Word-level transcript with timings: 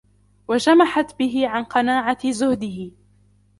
وَجَمَحَتْ 0.47 1.15
بِهِ 1.19 1.47
عَنْ 1.47 1.63
قَنَاعَةِ 1.63 2.31
زُهْدِهِ 2.31 2.91